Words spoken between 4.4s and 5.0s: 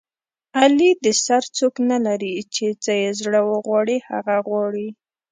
غواړي.